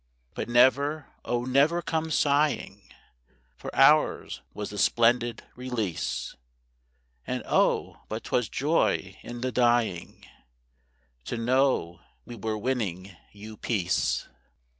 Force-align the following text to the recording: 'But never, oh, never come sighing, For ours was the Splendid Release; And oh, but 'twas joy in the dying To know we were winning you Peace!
'But 0.33 0.49
never, 0.49 1.11
oh, 1.23 1.45
never 1.45 1.83
come 1.83 2.09
sighing, 2.09 2.91
For 3.55 3.69
ours 3.75 4.41
was 4.51 4.71
the 4.71 4.79
Splendid 4.79 5.43
Release; 5.55 6.35
And 7.27 7.43
oh, 7.45 8.01
but 8.09 8.23
'twas 8.23 8.49
joy 8.49 9.19
in 9.21 9.41
the 9.41 9.51
dying 9.51 10.25
To 11.25 11.37
know 11.37 12.01
we 12.25 12.35
were 12.35 12.57
winning 12.57 13.15
you 13.31 13.57
Peace! 13.57 14.27